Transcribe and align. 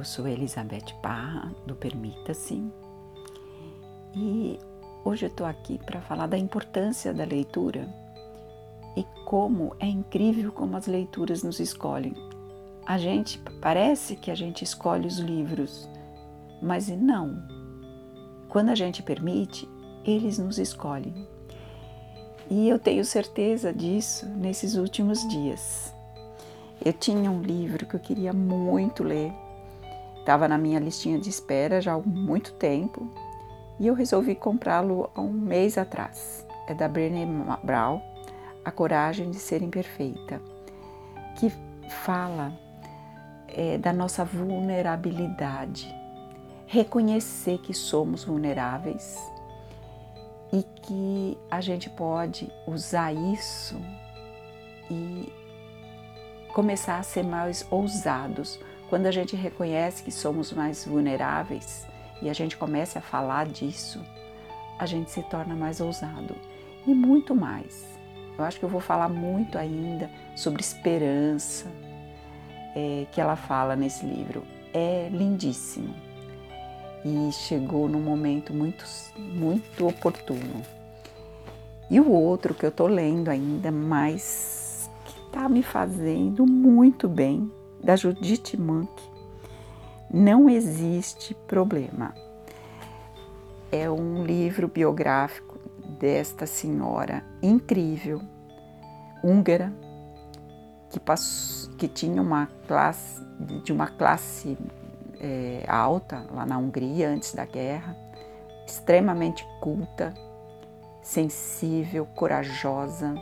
Eu 0.00 0.04
sou 0.04 0.26
Elizabeth 0.26 0.94
Parra, 1.02 1.54
do 1.66 1.74
Permita-se, 1.74 2.64
e 4.16 4.58
hoje 5.04 5.26
eu 5.26 5.28
estou 5.28 5.46
aqui 5.46 5.78
para 5.84 6.00
falar 6.00 6.26
da 6.26 6.38
importância 6.38 7.12
da 7.12 7.22
leitura 7.22 7.86
e 8.96 9.04
como 9.26 9.76
é 9.78 9.86
incrível 9.86 10.52
como 10.52 10.74
as 10.74 10.86
leituras 10.86 11.42
nos 11.42 11.60
escolhem. 11.60 12.14
A 12.86 12.96
gente 12.96 13.38
parece 13.60 14.16
que 14.16 14.30
a 14.30 14.34
gente 14.34 14.64
escolhe 14.64 15.06
os 15.06 15.18
livros, 15.18 15.86
mas 16.62 16.88
não. 16.88 17.36
Quando 18.48 18.70
a 18.70 18.74
gente 18.74 19.02
permite, 19.02 19.68
eles 20.02 20.38
nos 20.38 20.58
escolhem. 20.58 21.28
E 22.48 22.70
eu 22.70 22.78
tenho 22.78 23.04
certeza 23.04 23.70
disso 23.70 24.24
nesses 24.30 24.76
últimos 24.76 25.28
dias. 25.28 25.92
Eu 26.82 26.94
tinha 26.94 27.30
um 27.30 27.42
livro 27.42 27.84
que 27.84 27.96
eu 27.96 28.00
queria 28.00 28.32
muito 28.32 29.04
ler, 29.04 29.30
estava 30.30 30.46
na 30.46 30.56
minha 30.56 30.78
listinha 30.78 31.18
de 31.18 31.28
espera 31.28 31.80
já 31.80 31.94
há 31.94 31.98
muito 31.98 32.52
tempo 32.52 33.10
e 33.80 33.88
eu 33.88 33.94
resolvi 33.94 34.36
comprá-lo 34.36 35.10
há 35.12 35.20
um 35.20 35.32
mês 35.32 35.76
atrás. 35.76 36.46
É 36.68 36.74
da 36.74 36.86
Brené 36.86 37.26
Brown, 37.64 38.00
A 38.64 38.70
Coragem 38.70 39.32
de 39.32 39.38
Ser 39.38 39.60
Imperfeita, 39.60 40.40
que 41.36 41.52
fala 42.04 42.52
é, 43.48 43.76
da 43.76 43.92
nossa 43.92 44.24
vulnerabilidade, 44.24 45.92
reconhecer 46.68 47.58
que 47.58 47.74
somos 47.74 48.22
vulneráveis 48.22 49.18
e 50.52 50.62
que 50.62 51.36
a 51.50 51.60
gente 51.60 51.90
pode 51.90 52.48
usar 52.68 53.12
isso 53.12 53.74
e 54.88 55.32
começar 56.54 56.98
a 56.98 57.02
ser 57.02 57.24
mais 57.24 57.66
ousados. 57.68 58.60
Quando 58.90 59.06
a 59.06 59.12
gente 59.12 59.36
reconhece 59.36 60.02
que 60.02 60.10
somos 60.10 60.52
mais 60.52 60.84
vulneráveis 60.84 61.86
e 62.20 62.28
a 62.28 62.32
gente 62.32 62.56
começa 62.56 62.98
a 62.98 63.02
falar 63.02 63.46
disso, 63.46 64.00
a 64.80 64.84
gente 64.84 65.12
se 65.12 65.22
torna 65.22 65.54
mais 65.54 65.80
ousado 65.80 66.34
e 66.84 66.92
muito 66.92 67.32
mais. 67.32 67.86
Eu 68.36 68.44
acho 68.44 68.58
que 68.58 68.64
eu 68.64 68.68
vou 68.68 68.80
falar 68.80 69.08
muito 69.08 69.56
ainda 69.56 70.10
sobre 70.34 70.60
esperança, 70.60 71.66
é, 72.74 73.06
que 73.12 73.20
ela 73.20 73.36
fala 73.36 73.76
nesse 73.76 74.04
livro. 74.04 74.42
É 74.74 75.08
lindíssimo 75.12 75.94
e 77.04 77.30
chegou 77.30 77.88
num 77.88 78.02
momento 78.02 78.52
muito, 78.52 78.84
muito 79.16 79.86
oportuno. 79.86 80.62
E 81.88 82.00
o 82.00 82.10
outro 82.10 82.54
que 82.54 82.66
eu 82.66 82.70
estou 82.70 82.88
lendo 82.88 83.28
ainda, 83.28 83.70
mas 83.70 84.90
que 85.04 85.16
está 85.26 85.48
me 85.48 85.62
fazendo 85.62 86.44
muito 86.44 87.08
bem, 87.08 87.50
da 87.82 87.96
Judith 87.96 88.56
Monk, 88.58 88.90
Não 90.12 90.48
Existe 90.48 91.34
Problema. 91.46 92.14
É 93.72 93.90
um 93.90 94.24
livro 94.24 94.68
biográfico 94.68 95.58
desta 95.98 96.46
senhora 96.46 97.24
incrível, 97.42 98.20
húngara, 99.22 99.72
que, 100.90 100.98
passou, 100.98 101.72
que 101.76 101.86
tinha 101.86 102.20
uma 102.20 102.48
classe, 102.66 103.22
de 103.64 103.72
uma 103.72 103.86
classe 103.86 104.58
é, 105.20 105.64
alta 105.68 106.26
lá 106.32 106.44
na 106.44 106.58
Hungria 106.58 107.08
antes 107.08 107.34
da 107.34 107.44
guerra, 107.44 107.96
extremamente 108.66 109.46
culta, 109.60 110.12
sensível, 111.02 112.06
corajosa, 112.06 113.14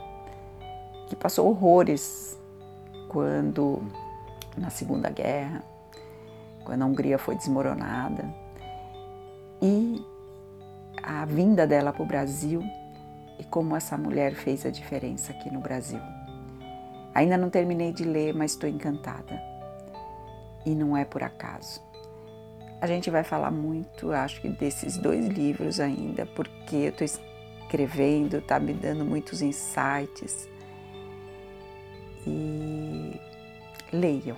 que 1.09 1.17
passou 1.17 1.49
horrores 1.49 2.39
quando 3.09 3.83
na 4.59 4.71
Segunda 4.71 5.11
Guerra, 5.11 5.63
quando 6.65 6.83
a 6.83 6.87
Hungria 6.87 7.19
foi 7.19 7.37
desmoronada. 7.37 8.25
E 9.61 10.05
a 11.03 11.25
vinda 11.25 11.67
dela 11.67 11.93
para 11.93 12.03
o 12.03 12.07
Brasil 12.07 12.63
e 13.39 13.45
como 13.45 13.77
essa 13.77 13.97
mulher 13.97 14.35
fez 14.35 14.67
a 14.67 14.71
diferença 14.71 15.33
aqui 15.33 15.51
no 15.53 15.61
Brasil. 15.61 16.01
Ainda 17.15 17.37
não 17.37 17.51
terminei 17.51 17.93
de 17.93 18.05
ler, 18.05 18.35
mas 18.35 18.53
estou 18.53 18.69
encantada. 18.69 19.41
E 20.67 20.75
não 20.75 20.97
é 20.97 21.05
por 21.05 21.23
acaso. 21.23 21.81
A 22.81 22.87
gente 22.87 23.11
vai 23.11 23.25
falar 23.25 23.51
muito, 23.51 24.13
acho 24.13 24.41
que 24.41 24.49
desses 24.49 24.97
dois 24.97 25.27
livros 25.27 25.81
ainda, 25.81 26.27
porque 26.27 26.77
eu 26.77 26.91
estou 26.91 27.05
escrevendo, 27.05 28.37
está 28.37 28.61
me 28.61 28.73
dando 28.73 29.05
muitos 29.05 29.43
insights. 29.43 30.49
E 32.27 33.21
leiam. 33.93 34.37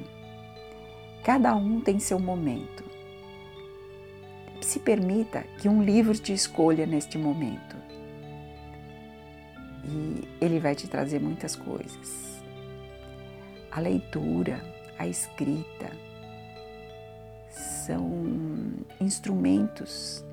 Cada 1.25 1.55
um 1.55 1.81
tem 1.81 1.99
seu 1.99 2.19
momento. 2.19 2.85
Se 4.63 4.79
permita 4.79 5.43
que 5.59 5.69
um 5.69 5.83
livro 5.83 6.17
te 6.17 6.33
escolha 6.33 6.87
neste 6.87 7.19
momento. 7.19 7.77
E 9.85 10.29
ele 10.41 10.59
vai 10.59 10.75
te 10.75 10.89
trazer 10.89 11.21
muitas 11.21 11.57
coisas. 11.57 12.41
A 13.71 13.81
leitura, 13.81 14.61
a 14.99 15.07
escrita, 15.07 15.91
são 17.51 18.11
instrumentos 19.01 20.25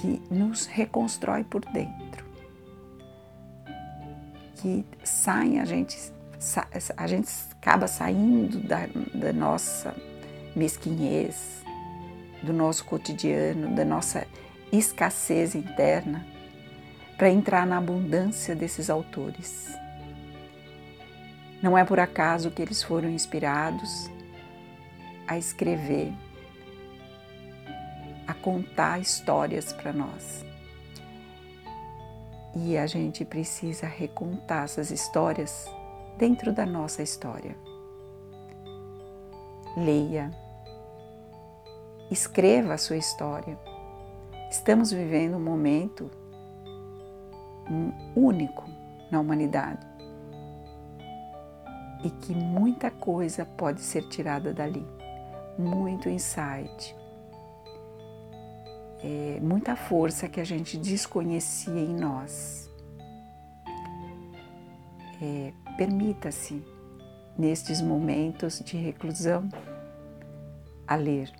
que 0.00 0.22
nos 0.32 0.66
reconstrói 0.66 1.44
por 1.44 1.64
dentro, 1.72 2.24
que 4.56 4.84
saem 5.04 5.60
a 5.60 5.64
gente 5.64 6.12
a 6.96 7.06
gente 7.06 7.30
acaba 7.52 7.86
saindo 7.86 8.60
da, 8.60 8.86
da 9.14 9.32
nossa 9.32 9.94
mesquinhez, 10.56 11.62
do 12.42 12.52
nosso 12.52 12.84
cotidiano, 12.86 13.74
da 13.74 13.84
nossa 13.84 14.26
escassez 14.72 15.54
interna, 15.54 16.26
para 17.18 17.28
entrar 17.28 17.66
na 17.66 17.76
abundância 17.76 18.56
desses 18.56 18.88
autores. 18.88 19.68
Não 21.62 21.76
é 21.76 21.84
por 21.84 22.00
acaso 22.00 22.50
que 22.50 22.62
eles 22.62 22.82
foram 22.82 23.10
inspirados 23.10 24.10
a 25.28 25.36
escrever, 25.36 26.10
a 28.26 28.32
contar 28.32 28.98
histórias 28.98 29.74
para 29.74 29.92
nós. 29.92 30.42
E 32.56 32.78
a 32.78 32.86
gente 32.86 33.26
precisa 33.26 33.86
recontar 33.86 34.64
essas 34.64 34.90
histórias 34.90 35.68
dentro 36.20 36.52
da 36.52 36.66
nossa 36.66 37.02
história. 37.02 37.56
Leia, 39.74 40.30
escreva 42.10 42.74
a 42.74 42.78
sua 42.78 42.98
história. 42.98 43.58
Estamos 44.50 44.92
vivendo 44.92 45.38
um 45.38 45.42
momento 45.42 46.10
único 48.14 48.64
na 49.10 49.18
humanidade 49.18 49.86
e 52.04 52.10
que 52.10 52.34
muita 52.34 52.90
coisa 52.90 53.46
pode 53.46 53.80
ser 53.80 54.06
tirada 54.08 54.52
dali 54.52 54.86
muito 55.56 56.08
insight, 56.08 56.94
é, 59.02 59.38
muita 59.40 59.74
força 59.74 60.28
que 60.28 60.40
a 60.40 60.44
gente 60.44 60.76
desconhecia 60.76 61.80
em 61.80 61.94
nós 61.94 62.69
é, 65.20 65.52
permita-se, 65.76 66.62
nestes 67.38 67.80
momentos 67.80 68.60
de 68.60 68.76
reclusão, 68.76 69.48
a 70.86 70.96
ler, 70.96 71.30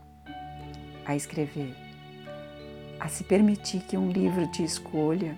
a 1.04 1.16
escrever, 1.16 1.74
a 2.98 3.08
se 3.08 3.24
permitir 3.24 3.80
que 3.80 3.96
um 3.96 4.10
livro 4.10 4.46
te 4.50 4.62
escolha 4.62 5.36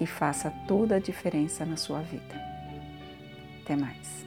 e 0.00 0.06
faça 0.06 0.50
toda 0.68 0.96
a 0.96 1.00
diferença 1.00 1.64
na 1.64 1.76
sua 1.76 2.00
vida. 2.02 2.34
Até 3.62 3.76
mais. 3.76 4.26